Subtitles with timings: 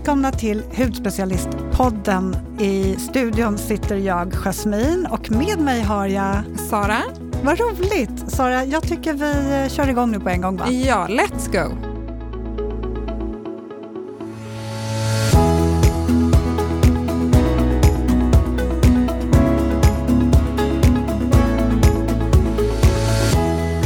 [0.00, 2.36] välkomna till Hudspecialistpodden.
[2.60, 6.36] I studion sitter jag, Jasmin, och med mig har jag...
[6.70, 6.98] Sara.
[7.44, 8.30] Vad roligt!
[8.32, 10.70] Sara, jag tycker vi kör igång nu på en gång, va?
[10.70, 11.76] Ja, let's go!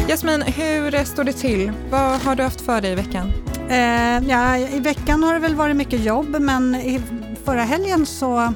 [0.09, 1.73] Jasmin, hur står det till?
[1.91, 3.33] Vad har du haft för dig i veckan?
[3.69, 7.01] Eh, ja, I veckan har det väl varit mycket jobb, men i
[7.45, 8.53] förra helgen så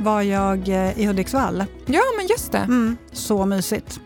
[0.00, 1.64] var jag eh, i Hudiksvall.
[1.86, 2.58] Ja, men just det.
[2.58, 4.00] Mm, så mysigt.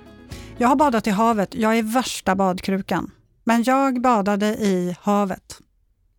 [0.59, 1.55] Jag har badat i havet.
[1.55, 3.11] Jag är värsta badkrukan.
[3.45, 5.59] Men jag badade i havet.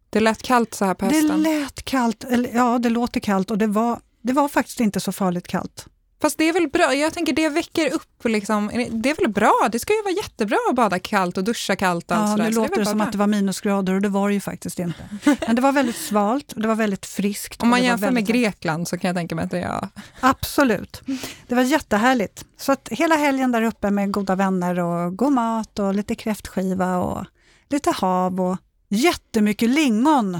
[0.09, 1.43] Det lät kallt så här på hösten.
[1.43, 2.23] Det lät kallt.
[2.23, 5.87] Eller, ja, det låter kallt och det var, det var faktiskt inte så farligt kallt.
[6.21, 9.69] Fast det är väl bra, jag tänker det väcker upp, liksom, det är väl bra,
[9.71, 12.11] det ska ju vara jättebra att bada kallt och duscha kallt.
[12.11, 13.05] Och ja, sådär, nu så låter det, det som bra.
[13.07, 15.09] att det var minusgrader och det var det ju faktiskt inte.
[15.47, 17.63] Men det var väldigt svalt och det var väldigt friskt.
[17.63, 19.89] Om man jämför med väldigt- Grekland så kan jag tänka mig att det är...
[20.19, 21.01] Absolut.
[21.47, 22.45] Det var jättehärligt.
[22.57, 26.97] Så att hela helgen där uppe med goda vänner och god mat och lite kräftskiva
[26.97, 27.25] och
[27.69, 28.57] lite hav och
[28.89, 30.39] jättemycket lingon.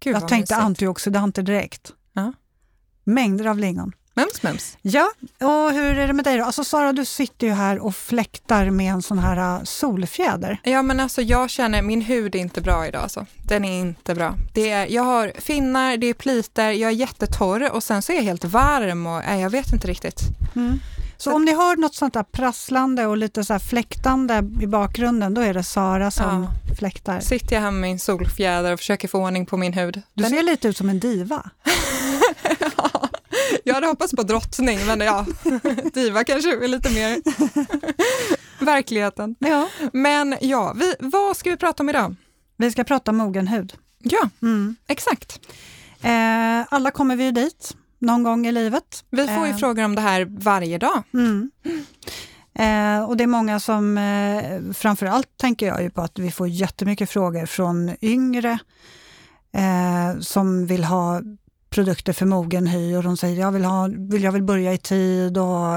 [0.00, 0.64] Gud, Jag tänkte mysigt.
[0.66, 1.92] antioxidanter direkt.
[2.12, 2.32] Ja.
[3.04, 3.92] Mängder av lingon.
[4.18, 4.78] Mums, mums.
[4.82, 6.44] Ja, och hur är det med dig då?
[6.44, 10.60] Alltså Sara, du sitter ju här och fläktar med en sån här äh, solfjäder.
[10.62, 13.26] Ja men alltså jag känner, min hud är inte bra idag alltså.
[13.42, 14.34] Den är inte bra.
[14.54, 18.16] Det är, jag har finnar, det är pliter, jag är jättetorr och sen så är
[18.16, 20.20] jag helt varm och nej, jag vet inte riktigt.
[21.16, 25.34] Så om ni hör något sånt där prasslande och lite så här fläktande i bakgrunden,
[25.34, 27.20] då är det Sara som fläktar.
[27.20, 30.02] Sitter jag här med min solfjäder och försöker få ordning på min hud.
[30.14, 31.50] Du Den ser lite ut som en diva.
[33.66, 35.26] Jag hade hoppats på drottning men ja,
[35.94, 37.20] diva kanske är lite mer
[38.64, 39.34] verkligheten.
[39.38, 39.68] Ja.
[39.92, 42.14] Men ja, vi, vad ska vi prata om idag?
[42.56, 43.72] Vi ska prata om mogen hud.
[43.98, 44.76] Ja, Mm.
[44.88, 45.40] exakt.
[46.02, 49.04] Eh, alla kommer vi ju dit någon gång i livet.
[49.10, 49.56] Vi får ju Eh.
[49.56, 51.02] frågor om det här varje dag.
[51.14, 51.50] Mm.
[52.58, 56.48] Eh, och det är många som, eh, framförallt tänker jag ju på att vi får
[56.48, 58.58] jättemycket frågor från yngre
[59.52, 61.20] eh, som vill ha
[61.70, 64.78] produkter för mogen hy och de säger jag vill, ha, vill, jag vill börja i
[64.78, 65.74] tid och,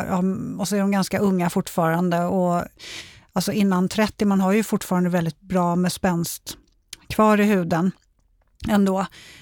[0.60, 2.24] och så är de ganska unga fortfarande.
[2.24, 2.64] Och,
[3.34, 6.58] alltså innan 30, man har ju fortfarande väldigt bra med spänst
[7.08, 7.92] kvar i huden
[8.68, 9.00] ändå.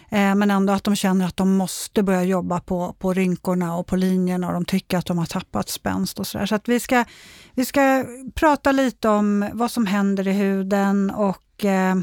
[0.09, 3.87] Eh, men ändå att de känner att de måste börja jobba på, på rynkorna och
[3.87, 6.45] på linjerna och de tycker att de har tappat spänst och sådär.
[6.45, 7.05] Så att vi ska,
[7.53, 8.05] vi ska
[8.35, 11.95] prata lite om vad som händer i huden och eh,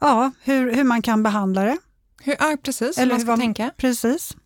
[0.00, 1.78] ja, hur, hur man kan behandla det.
[2.22, 3.70] Hur, ja, precis, hur Eller man hur ska var- tänka.
[3.76, 4.36] Precis.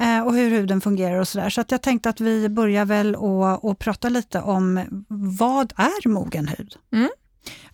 [0.00, 1.50] Eh, och hur huden fungerar och sådär.
[1.50, 6.08] Så att jag tänkte att vi börjar väl och, och prata lite om vad är
[6.08, 6.74] mogen hud?
[6.90, 7.08] Ja,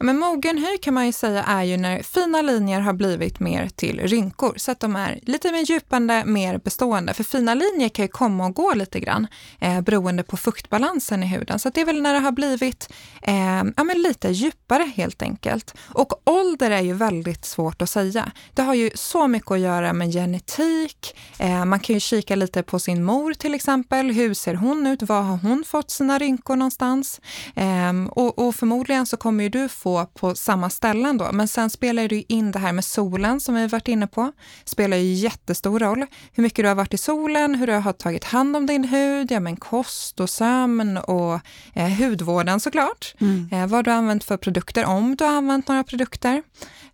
[0.02, 3.68] men mogen hy kan man ju säga är ju när fina linjer har blivit mer
[3.68, 7.14] till rynkor, så att de är lite mer djupande, mer bestående.
[7.14, 9.26] För fina linjer kan ju komma och gå lite grann
[9.58, 11.58] eh, beroende på fuktbalansen i huden.
[11.58, 15.22] Så att det är väl när det har blivit eh, ja, men lite djupare helt
[15.22, 15.74] enkelt.
[15.80, 18.32] Och ålder är ju väldigt svårt att säga.
[18.54, 21.16] Det har ju så mycket att göra med genetik.
[21.38, 24.10] Eh, man kan ju kika lite på sin mor till exempel.
[24.10, 25.02] Hur ser hon ut?
[25.02, 27.20] Var har hon fått sina rynkor någonstans?
[27.54, 31.32] Ehm, och, och förmodligen så kommer ju du få på samma ställen då.
[31.32, 34.32] Men sen spelar ju in det här med solen som vi har varit inne på.
[34.64, 36.06] Spelar ju jättestor roll.
[36.32, 39.30] Hur mycket du har varit i solen, hur du har tagit hand om din hud,
[39.32, 41.40] ja men kost och sömn och
[41.74, 43.14] eh, hudvården såklart.
[43.52, 46.42] Eh, vad du har använt för produkter, om du har använt några produkter.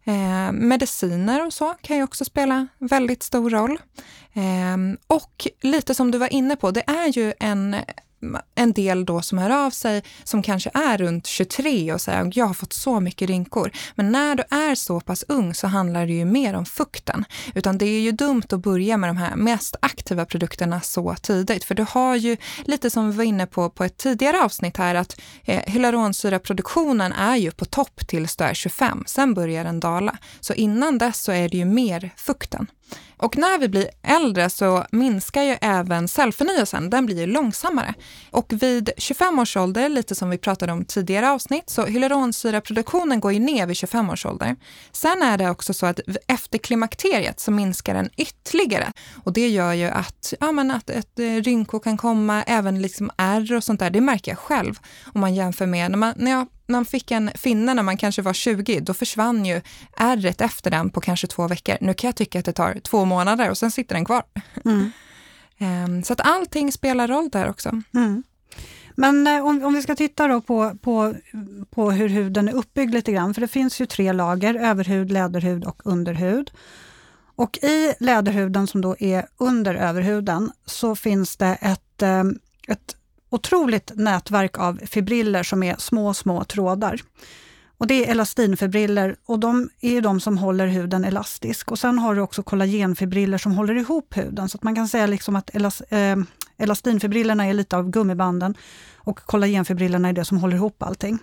[0.04, 3.78] Eh, mediciner och så kan ju också spela väldigt stor roll.
[4.32, 7.76] Eh, och lite som du var inne på, det är ju en
[8.54, 12.46] en del då som hör av sig som kanske är runt 23 och säger jag
[12.46, 13.70] har fått så mycket rynkor.
[13.94, 17.24] Men när du är så pass ung så handlar det ju mer om fukten.
[17.54, 21.64] Utan det är ju dumt att börja med de här mest aktiva produkterna så tidigt.
[21.64, 24.94] För du har ju, lite som vi var inne på på ett tidigare avsnitt här,
[24.94, 29.04] att eh, hyaluronsyraproduktionen är ju på topp tills du är 25.
[29.06, 30.18] Sen börjar den dala.
[30.40, 32.66] Så innan dess så är det ju mer fukten.
[33.18, 37.94] Och när vi blir äldre så minskar ju även cellförnyelsen, den blir ju långsammare.
[38.30, 43.32] Och vid 25 års ålder, lite som vi pratade om tidigare avsnitt, så hyaluronsyraproduktionen går
[43.32, 44.56] ju ner vid 25 års ålder.
[44.92, 48.92] Sen är det också så att efter klimakteriet så minskar den ytterligare.
[49.24, 53.10] Och det gör ju att, ja, men att ett rynko rynkor kan komma, även liksom
[53.16, 54.78] ärr och sånt där, det märker jag själv.
[55.14, 58.22] Om man jämför med när man, när jag man fick en finne när man kanske
[58.22, 59.60] var 20, då försvann ju
[59.96, 61.76] ärret efter den på kanske två veckor.
[61.80, 64.22] Nu kan jag tycka att det tar två månader och sen sitter den kvar.
[64.64, 64.90] Mm.
[65.58, 67.82] Ehm, Så att allting spelar roll där också.
[67.94, 68.22] Mm.
[68.94, 71.14] Men eh, om, om vi ska titta då på, på,
[71.70, 75.64] på hur huden är uppbyggd lite grann, för det finns ju tre lager, överhud, läderhud
[75.64, 76.50] och underhud.
[77.36, 82.24] Och i läderhuden som då är under överhuden så finns det ett, eh,
[82.68, 82.95] ett
[83.30, 87.00] otroligt nätverk av fibriller som är små, små trådar.
[87.78, 91.70] Och det är elastinfibriller och de är de som håller huden elastisk.
[91.70, 94.48] Och sen har du också kollagenfibriller som håller ihop huden.
[94.48, 96.16] Så att man kan säga liksom att elas, eh,
[96.58, 98.54] elastinfibrillerna är lite av gummibanden
[98.94, 101.18] och kollagenfibrillerna är det som håller ihop allting.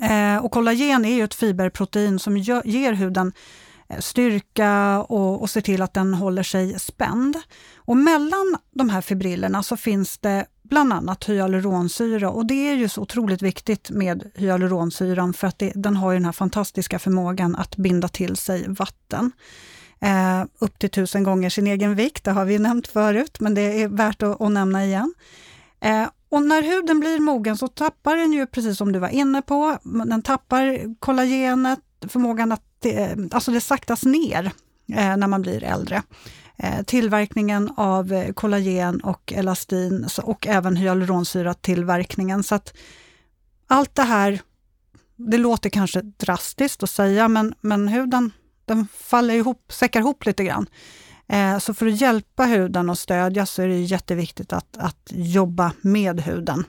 [0.00, 3.32] Eh, och kollagen är ju ett fiberprotein som gör, ger huden
[3.88, 7.36] eh, styrka och, och ser till att den håller sig spänd.
[7.76, 12.88] Och mellan de här fibrillerna så finns det bland annat hyaluronsyra och det är ju
[12.88, 17.56] så otroligt viktigt med hyaluronsyran för att det, den har ju den här fantastiska förmågan
[17.56, 19.32] att binda till sig vatten.
[20.00, 23.82] Eh, upp till tusen gånger sin egen vikt, det har vi nämnt förut, men det
[23.82, 25.14] är värt att, att nämna igen.
[25.80, 29.42] Eh, och när huden blir mogen så tappar den ju, precis som du var inne
[29.42, 34.52] på, den tappar kollagenet, förmågan att det, alltså det saktas ner
[34.92, 36.02] eh, när man blir äldre.
[36.62, 42.42] Eh, tillverkningen av eh, kollagen och elastin och även hyaluronsyratillverkningen.
[42.42, 42.74] Så att
[43.66, 44.40] allt det här,
[45.16, 48.32] det låter kanske drastiskt att säga, men, men huden
[48.64, 50.66] den faller ihop, säckar ihop lite grann.
[51.28, 55.72] Eh, så för att hjälpa huden och stödja så är det jätteviktigt att, att jobba
[55.80, 56.64] med huden.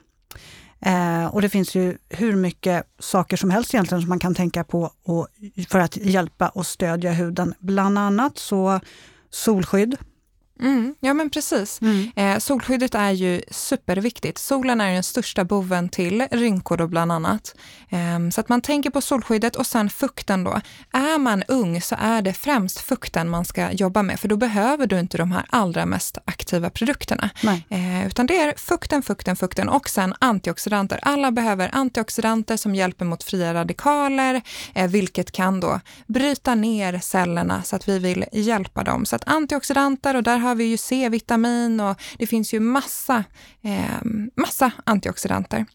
[1.31, 4.91] och det finns ju hur mycket saker som helst egentligen som man kan tänka på
[5.03, 5.27] och,
[5.69, 7.53] för att hjälpa och stödja huden.
[7.59, 8.79] Bland annat så
[9.31, 9.97] solskydd.
[10.61, 11.81] Mm, ja men precis.
[11.81, 12.11] Mm.
[12.15, 14.37] Eh, solskyddet är ju superviktigt.
[14.37, 17.55] Solen är den största boven till rynkor då bland annat.
[17.89, 20.61] Eh, så att man tänker på solskyddet och sen fukten då.
[20.91, 24.87] Är man ung så är det främst fukten man ska jobba med för då behöver
[24.87, 27.29] du inte de här allra mest aktiva produkterna.
[27.69, 30.99] Eh, utan det är fukten, fukten, fukten och sen antioxidanter.
[31.01, 34.41] Alla behöver antioxidanter som hjälper mot fria radikaler,
[34.73, 39.05] eh, vilket kan då bryta ner cellerna så att vi vill hjälpa dem.
[39.05, 43.23] Så att antioxidanter och där har vi ju C-vitamin och det finns ju massa,
[43.61, 44.01] eh,
[44.35, 45.65] massa antioxidanter.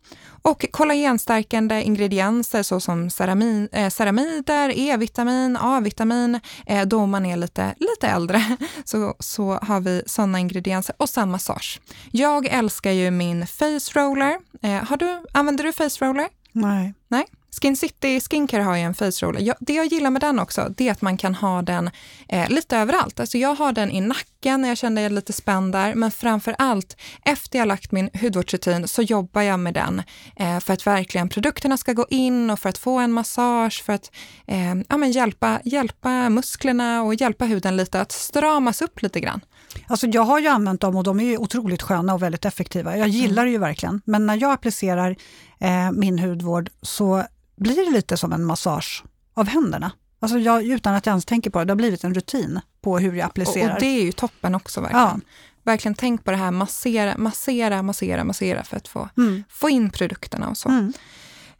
[0.43, 6.40] Och kollagenstärkande ingredienser såsom ceramin, eh, ceramider, E-vitamin, A-vitamin.
[6.67, 11.31] Eh, då man är lite, lite äldre så, så har vi sådana ingredienser och sen
[11.31, 11.81] massage.
[12.11, 14.37] Jag älskar ju min face roller.
[14.62, 16.28] Eh, har du, använder du face roller?
[16.52, 16.94] Nej.
[17.08, 17.26] Nej?
[17.62, 19.55] Skin City Skincare har ju en face roller.
[19.61, 21.90] det jag gillar med den också, det är att man kan ha den
[22.28, 23.20] eh, lite överallt.
[23.20, 26.55] Alltså jag har den i nacken när jag känner jag lite spänd där, men framför
[26.59, 30.03] allt efter jag lagt min hudvårdsrutin så jobbar jag med den
[30.37, 33.93] eh, för att verkligen produkterna ska gå in och för att få en massage, för
[33.93, 34.11] att
[34.47, 39.41] eh, ja, men hjälpa, hjälpa musklerna och hjälpa huden lite att stramas upp lite grann.
[39.87, 42.97] Alltså jag har ju använt dem och de är otroligt sköna och väldigt effektiva.
[42.97, 43.45] Jag gillar mm.
[43.45, 45.17] det ju verkligen, men när jag applicerar
[45.61, 47.25] eh, min hudvård så
[47.57, 49.05] blir det lite som en massage
[49.35, 49.93] av händerna.
[50.21, 52.99] Alltså jag, utan att jag ens tänker på det, det har blivit en rutin på
[52.99, 53.69] hur jag applicerar.
[53.69, 55.05] Och, och det är ju toppen också verkligen.
[55.05, 55.21] Ja.
[55.63, 59.45] Verkligen tänk på det här, massera, massera, massera, massera för att få, mm.
[59.49, 60.69] få in produkterna och så.
[60.69, 60.93] Mm.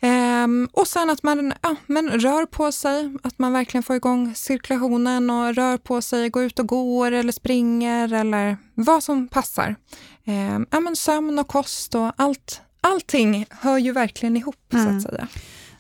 [0.01, 4.35] Ehm, och sen att man ja, men rör på sig, att man verkligen får igång
[4.35, 9.77] cirkulationen och rör på sig, går ut och går eller springer eller vad som passar.
[10.25, 15.01] Ehm, ja, men sömn och kost och allt, allting hör ju verkligen ihop mm.
[15.01, 15.29] så att säga.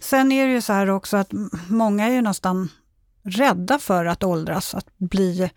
[0.06, 1.30] Sen är det ju så här också att
[1.68, 2.68] många är ju nästan
[3.22, 5.50] rädda för att åldras, att bli,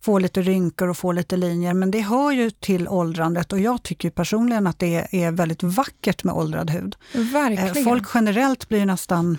[0.00, 3.82] få lite rynkor och få lite linjer, men det hör ju till åldrandet och jag
[3.82, 6.96] tycker personligen att det är väldigt vackert med åldrad hud.
[7.12, 7.84] Verkligen.
[7.84, 9.38] Folk generellt blir nästan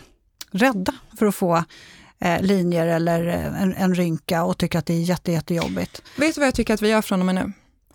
[0.51, 1.63] rädda för att få
[2.19, 6.01] eh, linjer eller en, en, rynka och tycker att det är jätte, jättejobbigt.
[6.17, 7.51] Vet du vad jag tycker att vi gör från och med nu?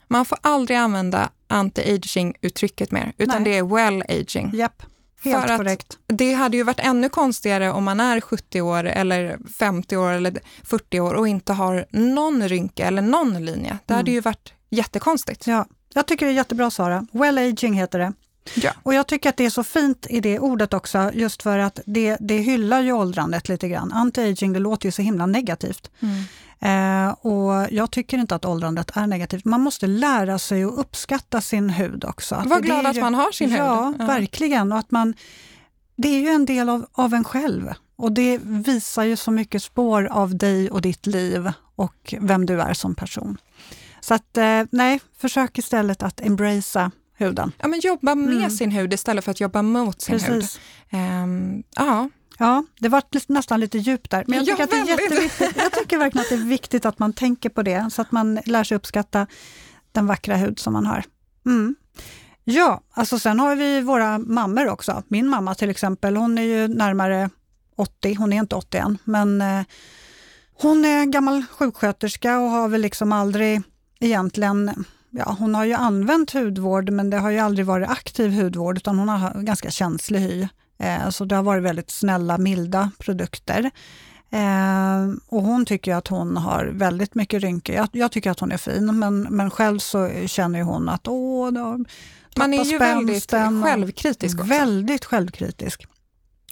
[0.09, 3.53] Man får aldrig använda anti-aging-uttrycket mer, utan Nej.
[3.53, 4.55] det är well-aging.
[4.55, 4.83] Yep.
[5.25, 5.99] Helt för korrekt.
[6.07, 10.41] det hade ju varit ännu konstigare om man är 70 år eller 50 år eller
[10.63, 13.79] 40 år och inte har någon rynka eller någon linje.
[13.87, 13.99] Det mm.
[13.99, 15.47] hade ju varit jättekonstigt.
[15.47, 17.07] Ja, jag tycker det är jättebra Sara.
[17.13, 18.13] Well aging heter det.
[18.55, 18.73] Ja.
[18.83, 21.81] Och jag tycker att det är så fint i det ordet också, just för att
[21.87, 23.93] det, det hyllar ju åldrandet lite grann.
[23.93, 25.91] Anti-aging, det låter ju så himla negativt.
[26.01, 26.25] Mm.
[26.65, 29.45] Eh, och jag tycker inte att åldrandet är negativt.
[29.45, 32.43] Man måste lära sig att uppskatta sin hud också.
[32.47, 33.61] Var glad att man har sin hud.
[33.61, 34.73] Ja, ja, verkligen.
[34.73, 35.15] Och att man,
[35.97, 37.73] det är ju en del av, av en själv.
[37.97, 42.61] Och det visar ju så mycket spår av dig och ditt liv och vem du
[42.61, 43.39] är som person.
[44.01, 47.53] Så att eh, nej, försök istället att embracea huden.
[47.59, 48.51] Ja, men jobba med mm.
[48.51, 50.61] sin hud istället för att jobba mot sin Precis.
[50.91, 51.01] hud.
[51.01, 52.09] Um, ja.
[52.39, 54.25] Ja, det var nästan lite djupt där.
[54.27, 55.57] Men jag tycker, att det är jätteviktigt.
[55.57, 58.41] jag tycker verkligen att det är viktigt att man tänker på det, så att man
[58.47, 59.27] lär sig uppskatta
[59.93, 61.05] den vackra hud som man har.
[61.47, 61.75] Mm.
[62.45, 65.03] Ja, alltså sen har vi våra mammor också.
[65.09, 67.31] Min mamma till exempel, hon är ju närmare
[67.77, 69.65] 80, hon är inte 80 än, men eh,
[70.57, 73.63] Hon är gammal sjuksköterska och har väl liksom aldrig
[74.01, 74.85] egentligen
[75.17, 78.99] Ja, hon har ju använt hudvård men det har ju aldrig varit aktiv hudvård utan
[78.99, 80.49] hon har ganska känslig hy.
[80.79, 83.71] Eh, så det har varit väldigt snälla, milda produkter.
[84.31, 87.77] Eh, och hon tycker att hon har väldigt mycket rynkor.
[87.77, 91.53] Jag, jag, tycker att hon är fin, men, men själv så känner hon att åh,
[91.53, 91.85] då,
[92.37, 93.31] Man är ju väldigt
[93.65, 94.49] självkritisk också.
[94.49, 95.87] Väldigt självkritisk.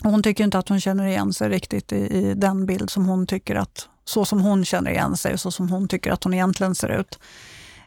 [0.04, 3.06] Och hon tycker inte att hon känner igen sig riktigt i, i, den bild som
[3.06, 6.34] hon tycker att, så som hon känner igen sig, så som hon tycker att hon
[6.34, 7.18] egentligen ser ut.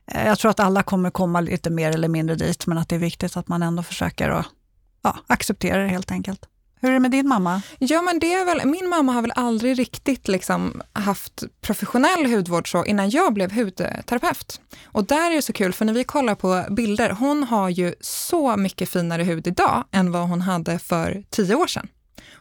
[0.08, 2.96] Eh, jag tror att alla kommer komma lite mer eller mindre dit, men att det
[2.96, 4.46] är viktigt att man ändå försöker att
[5.06, 6.46] ja, acceptera det helt enkelt.
[6.82, 7.62] Hur är det med din mamma?
[7.80, 12.72] Ja, men det är väl, min mamma har väl aldrig riktigt liksom haft professionell hudvård
[12.72, 14.62] så innan jag blev hudterapeut.
[14.86, 17.96] Och där är det så kul, för när vi kollar på bilder, hon har ju
[18.02, 21.88] så mycket finare hud idag än vad hon hade för tio år sedan.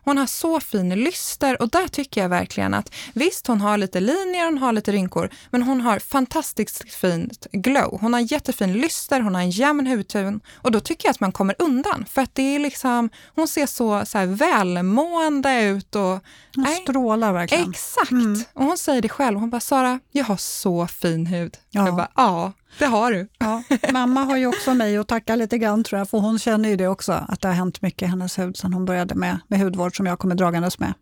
[0.04, 4.00] Hon har så fin lyster och där tycker jag verkligen att visst, hon har lite
[4.00, 7.98] linjer, hon har lite rynkor, men hon har fantastiskt fint glow.
[8.00, 11.32] Hon har jättefin lyster, hon har en jämn hudton och då tycker jag att man
[11.32, 15.94] kommer undan för att det är liksom, hon ser så, så här välmående ut.
[15.94, 17.70] Och, hon nej, strålar verkligen.
[17.70, 18.10] Exakt!
[18.10, 18.44] Mm.
[18.52, 21.56] Och hon säger det själv, hon bara Sara, jag har så fin hud.
[21.70, 21.86] Ja.
[21.86, 23.28] Jag bara, ja, det har du.
[23.38, 23.62] Ja,
[23.92, 26.76] mamma har ju också mig att tacka lite grann tror jag, för hon känner ju
[26.76, 29.60] det också, att det har hänt mycket i hennes hud sedan hon började med, med
[29.60, 30.94] hudvård som jag kommer dragandes med.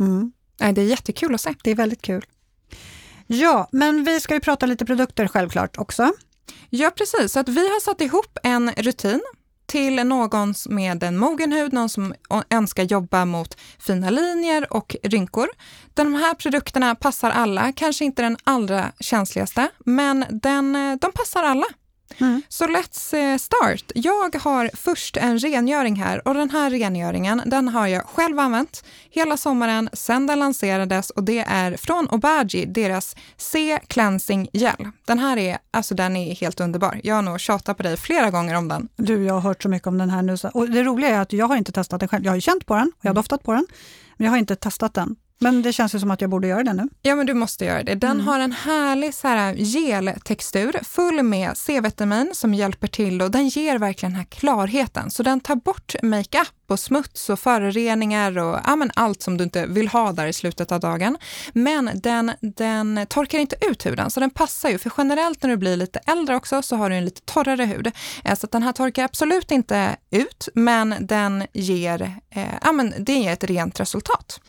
[0.00, 0.32] Mm.
[0.56, 1.54] Det är jättekul att se.
[1.64, 2.24] Det är väldigt kul.
[3.26, 6.12] Ja, men vi ska ju prata lite produkter självklart också.
[6.70, 7.32] Ja, precis.
[7.32, 9.20] Så att vi har satt ihop en rutin
[9.66, 12.14] till någon med en mogen hud, någon som
[12.50, 15.48] önskar jobba mot fina linjer och rynkor.
[15.94, 21.42] De här produkterna passar alla, kanske inte den allra känsligaste, men den, eh, de passar
[21.42, 21.66] alla.
[22.20, 22.42] Mm.
[22.48, 23.92] Så let's eh, start.
[23.94, 28.84] Jag har först en rengöring här och den här rengöringen den har jag själv använt
[29.10, 34.88] hela sommaren sedan den lanserades och det är från Obagi, deras C-cleansing gel.
[35.04, 37.00] Den här är, alltså den är helt underbar.
[37.02, 38.88] Jag har nog tjatat på dig flera gånger om den.
[38.96, 40.36] Du, jag har hört så mycket om den här nu.
[40.54, 42.24] Och det roliga är att jag har inte testat den själv.
[42.24, 43.66] Jag har ju känt på den och jag har doftat på den,
[44.16, 45.16] men jag har inte testat den.
[45.38, 46.88] Men det känns ju som att jag borde göra det nu.
[47.02, 47.94] Ja, men du måste göra det.
[47.94, 48.26] Den mm.
[48.26, 53.78] har en härlig så här, geltextur full med C-vitamin som hjälper till och den ger
[53.78, 55.10] verkligen den här klarheten.
[55.10, 59.44] Så den tar bort makeup och smuts och föroreningar och ja, men allt som du
[59.44, 61.18] inte vill ha där i slutet av dagen.
[61.52, 64.78] Men den, den torkar inte ut huden, så den passar ju.
[64.78, 67.90] För generellt när du blir lite äldre också så har du en lite torrare hud.
[68.24, 73.12] Eh, så den här torkar absolut inte ut, men den ger, eh, ja, men det
[73.12, 74.40] ger ett rent resultat.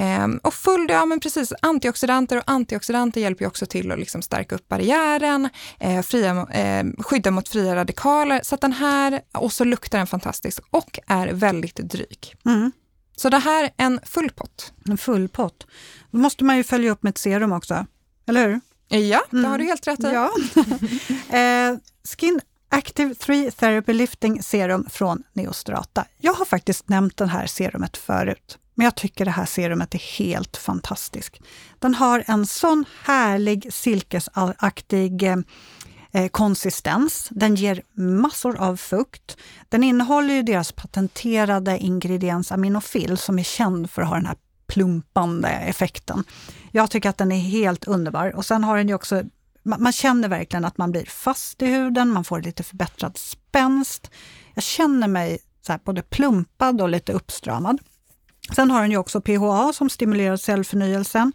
[0.00, 4.22] Ehm, och full, ja men precis, antioxidanter och antioxidanter hjälper ju också till att liksom
[4.22, 5.48] stärka upp barriären,
[5.80, 8.40] eh, fria, eh, skydda mot fria radikaler.
[8.42, 12.34] Så att den här, och så luktar den fantastiskt och är väldigt dryg.
[12.46, 12.72] Mm.
[13.16, 14.72] Så det här är en full pott.
[14.88, 15.66] En full pott.
[16.10, 17.86] Då måste man ju följa upp med ett serum också,
[18.26, 18.60] eller hur?
[18.88, 19.50] Ja, det mm.
[19.50, 20.12] har du helt rätt i.
[20.12, 20.30] Ja.
[21.38, 21.78] eh,
[22.18, 26.04] Skin Active 3 Therapy Lifting Serum från Neostrata.
[26.18, 28.58] Jag har faktiskt nämnt det här serumet förut.
[28.78, 31.36] Men jag tycker det här serumet är helt fantastiskt.
[31.78, 35.36] Den har en sån härlig silkesaktig eh,
[36.12, 37.28] eh, konsistens.
[37.30, 39.36] Den ger massor av fukt.
[39.68, 44.36] Den innehåller ju deras patenterade ingrediens aminofil som är känd för att ha den här
[44.66, 46.24] plumpande effekten.
[46.72, 48.36] Jag tycker att den är helt underbar.
[48.36, 49.22] Och sen har den ju också
[49.62, 54.10] man känner verkligen att man blir fast i huden, man får lite förbättrad spänst.
[54.54, 57.78] Jag känner mig så både plumpad och lite uppstramad.
[58.56, 61.32] Sen har den ju också PHA som stimulerar cellförnyelsen.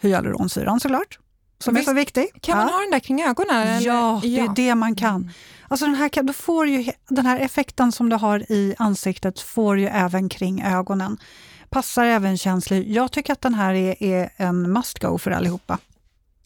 [0.00, 1.18] Hyaluronsyran såklart,
[1.58, 2.28] som Visst, är så viktig.
[2.40, 3.82] Kan man ha den där kring ögonen?
[3.82, 5.30] Ja, det är det man kan.
[5.68, 9.78] Alltså den, här, då får ju, den här effekten som du har i ansiktet får
[9.78, 11.18] ju även kring ögonen.
[11.68, 12.90] Passar även känslig.
[12.90, 15.78] Jag tycker att den här är, är en must go för allihopa.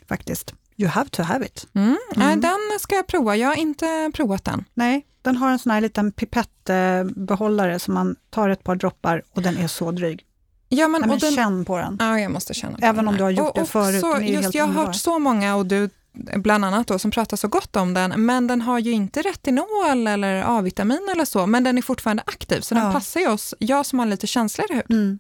[0.08, 0.54] Faktiskt.
[0.76, 1.66] You have to have it.
[1.74, 1.96] Mm.
[2.16, 2.40] Mm.
[2.40, 3.36] Den ska jag prova.
[3.36, 4.64] Jag har inte provat den.
[4.74, 9.42] Nej, den har en sån här liten pipettbehållare som man tar ett par droppar och
[9.42, 10.24] den är så dryg.
[10.68, 11.96] Ja, men, Nej, men den, känn på den.
[12.00, 14.00] Ja, jag måste känna Även om du har gjort och, det förut.
[14.00, 15.90] Så, just, jag har hört så många, och du
[16.36, 20.06] bland annat då, som pratar så gott om den, men den har ju inte retinol
[20.06, 22.80] eller A-vitamin eller så, men den är fortfarande aktiv, så ja.
[22.80, 24.90] den passar ju oss, jag som har lite känsligare hud.
[24.90, 25.18] Mm.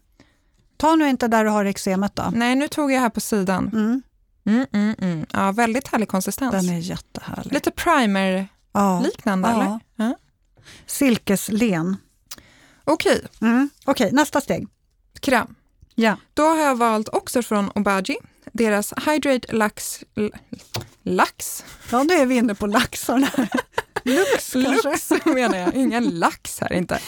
[0.76, 2.32] Ta nu inte där du har eksemet då.
[2.34, 3.70] Nej, nu tog jag här på sidan.
[3.72, 4.02] Mm.
[4.46, 5.26] Mm, mm, mm.
[5.32, 6.52] Ja, väldigt härlig konsistens.
[6.52, 7.52] Den är jättehärlig.
[7.52, 9.00] Lite primer-liknande, ja.
[9.50, 9.80] eller?
[9.96, 10.14] Ja.
[10.86, 11.96] Silkeslen.
[12.84, 13.16] Okej.
[13.16, 13.50] Okay.
[13.50, 13.70] Mm.
[13.86, 14.68] okay, nästa steg.
[15.20, 15.54] Kräm.
[15.94, 16.16] Ja.
[16.34, 18.16] Då har jag valt också från Obagi,
[18.52, 20.04] deras Hydrate Lax...
[21.02, 21.64] Lax?
[21.90, 23.28] Ja, nu är vi inne på laxarna.
[24.02, 24.88] Lux kanske?
[24.88, 26.98] Lux menar jag, ingen lax här inte.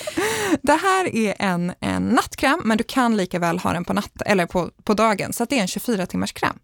[0.63, 4.23] Det här är en, en nattkräm, men du kan lika väl ha den på, natt,
[4.27, 6.59] eller på, på dagen, så det är en 24 timmars kräm.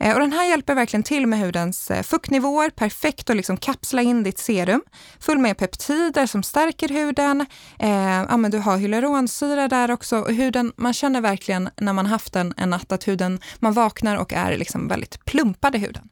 [0.00, 4.02] Eh, och den här hjälper verkligen till med hudens eh, fuktnivåer, perfekt att liksom kapsla
[4.02, 4.82] in ditt serum,
[5.20, 7.46] full med peptider som stärker huden.
[7.78, 7.90] Eh,
[8.28, 10.18] ja, men du har hyaluronsyra där också.
[10.18, 14.16] Och huden, man känner verkligen när man haft den en natt att huden, man vaknar
[14.16, 16.08] och är liksom väldigt plumpad i huden.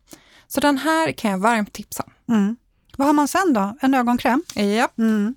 [0.49, 2.35] Så den här kan jag varmt tipsa om.
[2.35, 2.57] Mm.
[2.97, 3.77] Vad har man sen då?
[3.81, 4.43] En ögonkräm?
[4.55, 4.89] Ja.
[4.99, 5.35] Mm.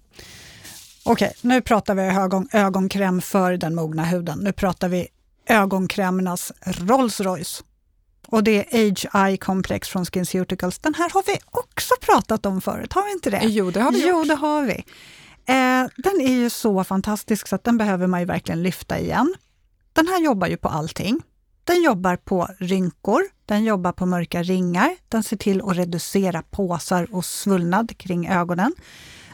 [1.08, 4.40] Okej, nu pratar vi ögon, ögonkräm för den mogna huden.
[4.40, 5.08] Nu pratar vi
[5.46, 7.64] ögonkrämernas Rolls Royce.
[8.28, 10.80] Och det är Age Eye Complex från SkinCeuticals.
[10.80, 13.42] Den här har vi också pratat om förut, har vi inte det?
[13.44, 14.28] Jo, det har vi Jo, gjort.
[14.28, 14.74] det har vi.
[15.46, 19.34] Eh, den är ju så fantastisk så att den behöver man ju verkligen lyfta igen.
[19.94, 21.22] Den här jobbar ju på allting.
[21.64, 27.08] Den jobbar på rynkor, den jobbar på mörka ringar, den ser till att reducera påsar
[27.12, 28.74] och svullnad kring ögonen.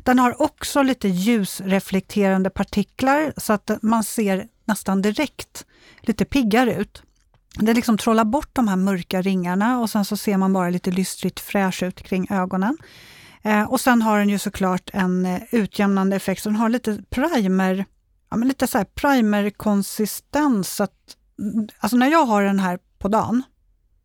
[0.03, 5.65] Den har också lite ljusreflekterande partiklar så att man ser nästan direkt
[6.01, 7.03] lite piggare ut.
[7.55, 10.91] Det liksom trollar bort de här mörka ringarna och sen så ser man bara lite
[10.91, 12.77] lystrigt fräsch ut kring ögonen.
[13.41, 17.03] Eh, och sen har den ju såklart en eh, utjämnande effekt, så den har lite
[17.09, 17.85] primer,
[18.29, 20.81] ja, men lite så här primerkonsistens.
[20.81, 23.43] Att, mm, alltså när jag har den här på dagen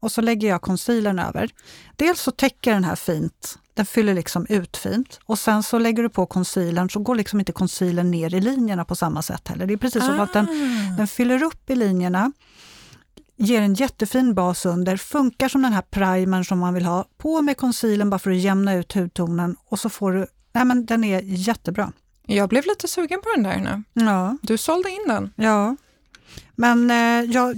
[0.00, 1.50] och så lägger jag concealern över.
[1.96, 6.02] Dels så täcker den här fint, den fyller liksom ut fint och sen så lägger
[6.02, 9.66] du på concealern så går liksom inte concealern ner i linjerna på samma sätt heller.
[9.66, 10.96] Det är precis som att den, Ah.
[10.96, 12.32] den fyller upp i linjerna,
[13.36, 17.04] ger en jättefin bas under, funkar som den här primern som man vill ha.
[17.18, 20.86] På med concealern bara för att jämna ut hudtonen och så får du, nej men
[20.86, 21.92] den är jättebra.
[22.26, 24.02] Jag blev lite sugen på den där nu.
[24.04, 25.32] Ja, Du sålde in den.
[25.36, 25.76] ja.
[26.54, 27.56] Men eh, jag,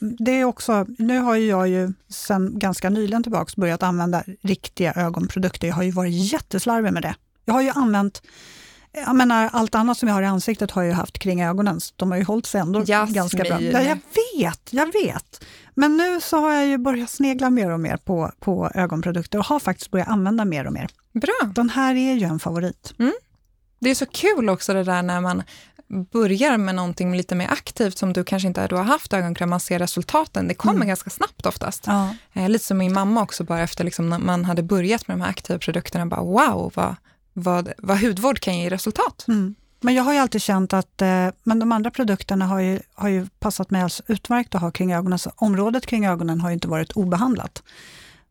[0.00, 4.92] det är också, nu har ju jag ju sedan ganska nyligen tillbaks börjat använda riktiga
[4.92, 5.68] ögonprodukter.
[5.68, 7.14] Jag har ju varit jätteslarvig med det.
[7.44, 8.22] Jag har ju använt
[9.06, 11.80] jag menar, allt annat som jag har i ansiktet har jag ju haft kring ögonen,
[11.80, 13.14] så de har ju hållit sig ändå Jasmin.
[13.14, 13.60] ganska bra.
[13.60, 13.98] Ja, jag
[14.38, 15.44] vet, jag vet.
[15.74, 19.44] Men nu så har jag ju börjat snegla mer och mer på, på ögonprodukter och
[19.44, 20.88] har faktiskt börjat använda mer och mer.
[21.12, 21.52] Bra.
[21.54, 22.94] Den här är ju en favorit.
[23.78, 25.42] Det är så kul också det där när man
[25.88, 29.78] börjar med någonting lite mer aktivt som du kanske inte har haft ögonkräm, man ser
[29.78, 30.48] resultaten.
[30.48, 30.88] Det kommer Mm.
[30.88, 31.84] ganska snabbt oftast.
[31.86, 32.14] Ja.
[32.32, 35.20] Eh, lite som min mamma också, bara efter liksom när man hade börjat med de
[35.22, 36.94] här aktiva produkterna, bara wow, vad,
[37.32, 39.24] vad, vad hudvård kan ge resultat.
[39.28, 39.54] Mm.
[39.80, 43.08] Men jag har ju alltid känt att eh, men de andra produkterna har ju, har
[43.08, 45.18] ju passat mig alldeles utmärkt att ha kring ögonen.
[45.18, 47.62] Så området kring ögonen har ju inte varit obehandlat.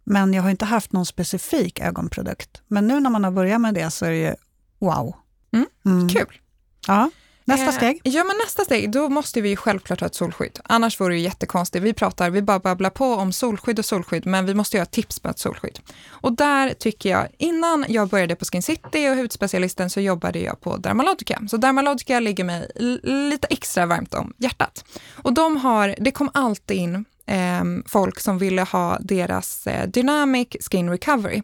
[0.04, 2.62] Men jag har inte haft någon specifik ögonprodukt.
[2.68, 4.34] Men nu när man har börjat med det så är det ju
[4.80, 5.16] wow.
[5.86, 6.10] Mm.
[6.10, 6.40] Kul.
[6.88, 7.10] Ja.
[7.48, 8.02] Nästa Eh, steg.
[8.04, 10.60] Ja, men nästa steg, då måste vi ju självklart ha ett solskydd.
[10.64, 11.86] Annars vore det ju jättekonstigt.
[11.86, 15.20] Vi pratar, vi bara babblar på om solskydd och solskydd, men vi måste ha tips
[15.20, 15.80] på ett solskydd.
[16.08, 20.62] Och där tycker jag, innan jag började på Skin City och hudspecialisten så jobbade jag
[20.62, 21.42] på Dermalogica.
[21.50, 22.72] Så Dermalogica ligger mig
[23.04, 24.86] lite extra varmt om hjärtat.
[25.14, 30.48] Och de har, det kom alltid in eh, folk som ville ha deras eh, Dynamic
[30.72, 31.42] Skin Recovery.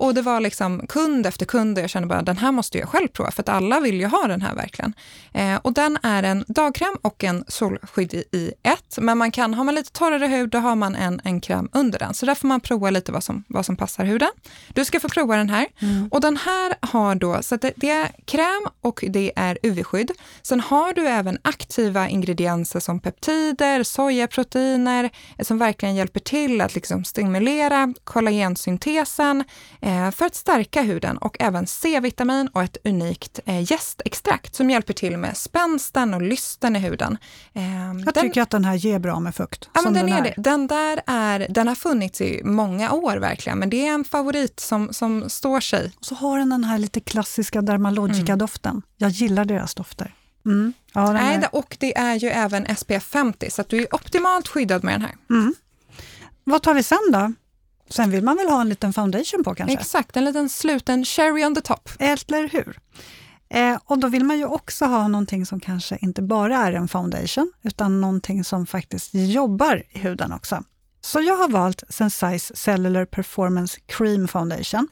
[0.00, 2.88] Och det var liksom kund efter kund och jag kände bara den här måste jag
[2.88, 4.94] själv prova för att alla vill ju ha den här verkligen.
[5.32, 8.98] Eh, och den är en dagkräm och en solskydd i, ett.
[9.00, 11.98] Men man kan, har man lite torrare hud då har man en, en kräm under
[11.98, 12.14] den.
[12.14, 14.28] Så där får man prova lite vad som, vad som passar huden.
[14.74, 15.66] Du ska få prova den här.
[16.10, 20.10] Och den här har då, så det, det är kräm och det är UV-skydd.
[20.42, 26.74] Sen har du även aktiva ingredienser som peptider, sojaproteiner eh, som verkligen hjälper till att
[26.74, 29.44] liksom stimulera kollagensyntesen
[29.80, 34.92] eh, för att stärka huden och även C-vitamin och ett unikt eh, jästextrakt som hjälper
[34.94, 37.18] till med spänsten och lysten i huden.
[37.52, 37.62] Eh,
[38.04, 39.64] Jag den- tycker att den här ger bra med fukt.
[39.64, 40.34] Ja, men som den, är det.
[40.36, 44.60] Den där är, den har funnits i många år verkligen, men det är en favorit
[44.60, 45.92] som, som står sig.
[46.00, 48.82] Så har den den här lite klassiska Dermalogica-doften.
[48.96, 50.14] Jag gillar deras dofter.
[50.46, 50.72] Mm.
[50.92, 54.84] Ja, den Nej, och det är ju även SPF 50, så du är optimalt skyddad
[54.84, 55.14] med den här.
[55.30, 55.54] mm.
[56.44, 57.32] Vad tar vi sen då?
[57.90, 59.78] Sen vill man väl ha en liten foundation på kanske?
[59.78, 61.90] Exakt, en liten sluten cherry on the top.
[61.98, 62.78] Eller hur?
[63.54, 66.88] Eh, och då vill man ju också ha någonting som kanske inte bara är en
[66.88, 70.64] foundation, utan någonting som faktiskt jobbar i huden också.
[71.00, 74.88] Så jag har valt Sensai's Cellular Performance Cream Foundation.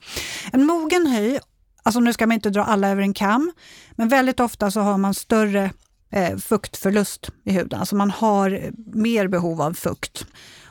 [0.52, 1.38] En mogen hy,
[1.82, 3.52] alltså nu ska man inte dra alla över en kam,
[3.90, 5.70] men väldigt ofta så har man större
[6.11, 10.26] eh, fuktförlust i huden, alltså man har mer behov av fukt.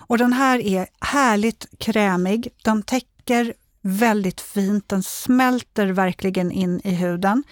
[0.08, 6.92] Och den här är härligt krämig, den täcker väldigt fint, den smälter verkligen in i
[6.92, 7.44] huden.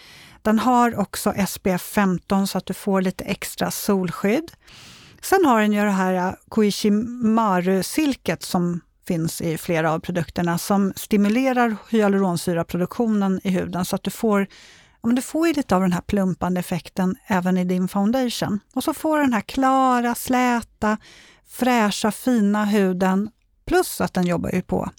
[0.41, 4.51] Den har också SPF 15 så att du får lite extra solskydd.
[5.21, 10.93] Sen har den ju det här äh, Koishimaru-silket som finns i flera av produkterna som
[10.95, 14.41] stimulerar hyaluronsyraproduktionen i huden så att du får
[15.01, 18.59] ja, men du får ju lite av den här plumpande effekten även i din foundation.
[18.73, 20.97] Och så får du den här klara, släta,
[21.55, 23.29] fräscha, fina huden
[23.65, 24.89] plus att den jobbar ju på,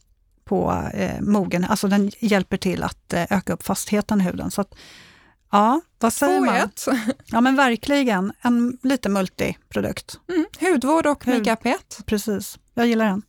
[0.44, 4.50] på eh, mogen, alltså den hjälper till att eh, öka upp fastheten i huden.
[4.50, 4.74] Så att,
[5.52, 6.56] ja, vad säger man?
[6.56, 6.86] ett.
[7.26, 10.18] Ja men verkligen, en lite multiprodukt.
[10.28, 10.46] Mm.
[10.60, 11.38] Hudvård och Hud.
[11.38, 11.98] makeup i ett.
[12.06, 13.22] Precis, jag gillar den.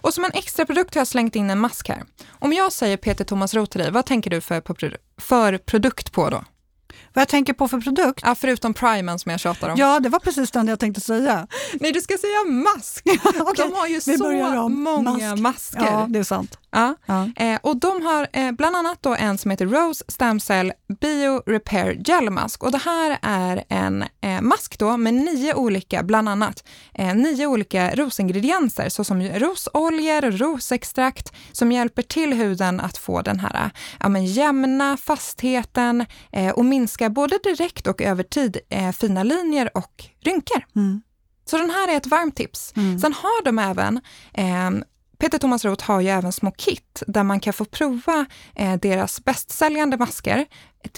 [0.00, 2.02] Och som en extra produkt har jag slängt in en mask här.
[2.28, 4.62] Om jag säger Peter Thomas Roth till dig, vad tänker du för,
[5.20, 6.44] för produkt på då?
[7.12, 8.20] Vad jag tänker på för produkt?
[8.22, 9.74] Ja, förutom primen som jag tjatar om.
[9.78, 11.46] Ja, det var precis den jag tänkte säga.
[11.80, 13.02] Nej, du ska säga mask.
[13.40, 15.42] Okej, De har ju så många Mask.
[15.42, 15.90] masker.
[15.92, 16.58] Ja, det är sant.
[16.74, 16.94] Ja.
[17.06, 17.30] Ja.
[17.36, 21.42] Eh, och de har eh, bland annat då en som heter Rose Stem Cell Bio
[21.46, 22.62] Repair Gel Mask.
[22.62, 27.46] Och det här är en eh, mask då med nio olika, bland annat, eh, nio
[27.46, 34.08] olika rosingredienser såsom rosoljor och rosextrakt som hjälper till huden att få den här ja,
[34.08, 40.04] men jämna fastheten eh, och minska både direkt och över tid eh, fina linjer och
[40.24, 40.64] rynkor.
[40.76, 41.02] Mm.
[41.46, 42.72] Så den här är ett varmt tips.
[42.76, 42.98] Mm.
[42.98, 44.00] Sen har de även
[44.32, 44.70] eh,
[45.18, 49.24] Peter Thomas Roth har ju även små kit där man kan få prova eh, deras
[49.24, 50.46] bästsäljande masker.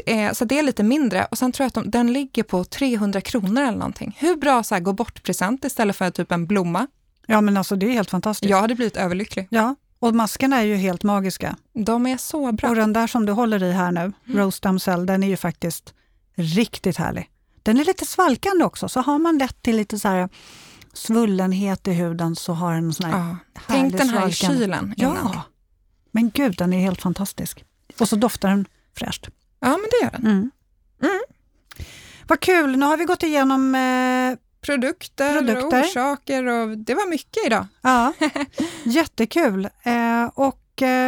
[0.07, 2.65] Eh, så det är lite mindre och sen tror jag att de, den ligger på
[2.65, 4.17] 300 kronor eller någonting.
[4.19, 6.87] Hur bra så här gå bort-present istället för typ en blomma?
[7.27, 8.51] Ja, men alltså det är helt fantastiskt.
[8.51, 9.47] Jag hade blivit överlycklig.
[9.51, 11.57] Ja, och maskerna är ju helt magiska.
[11.73, 12.69] De är så bra.
[12.69, 14.39] Och den där som du håller i här nu, Mm.
[14.39, 15.95] Rose Stem Cell, den är ju faktiskt
[16.35, 17.31] riktigt härlig.
[17.63, 20.29] Den är lite svalkande också, så har man lätt till lite så här
[20.97, 23.37] svullenhet i huden så har den en sån här Ja.
[23.67, 25.31] Tänk den här i kylen innan.
[25.35, 25.43] Ja,
[26.11, 27.65] men gud den är helt fantastisk.
[28.01, 28.67] Och så doftar den
[28.99, 29.29] fräscht.
[29.61, 30.21] ja, men det gör den.
[30.27, 30.51] Mm.
[31.03, 31.21] Mm.
[32.27, 35.79] Vad kul, nu har vi gått igenom eh, Produkter, Produkter.
[35.81, 37.67] och orsaker och det var mycket idag.
[37.83, 38.13] Ja,
[38.85, 39.69] jättekul.
[39.83, 40.61] Eh, och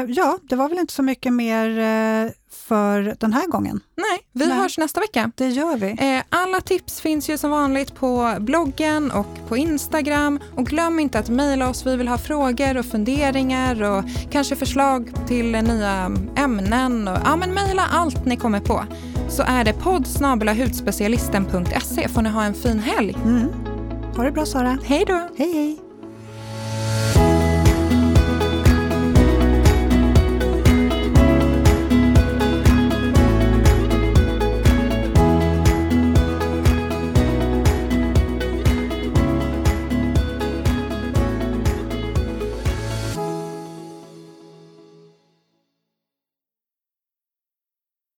[0.08, 3.80] ja, det var väl inte så mycket mer eh, för den här gången.
[3.96, 4.58] Nej, vi Nej.
[4.58, 5.30] hörs nästa vecka.
[5.36, 6.16] Det gör vi.
[6.16, 10.40] Eh, Alla tips finns ju som vanligt på bloggen och på Instagram.
[10.56, 11.86] Och glöm inte att mejla oss.
[11.86, 17.08] Vi vill ha frågor och funderingar och kanske förslag till nya ämnen.
[17.08, 18.84] Och, ja, men mejla allt ni kommer på.
[19.28, 23.16] Så är det poddsnabelahudspecialisten.se får ni ha en fin helg.
[23.24, 23.48] Mm.
[24.16, 24.78] Ha det bra Sara.
[24.84, 25.28] Hej då!
[25.36, 25.87] Hej hej!